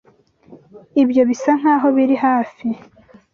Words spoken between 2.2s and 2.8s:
hafi.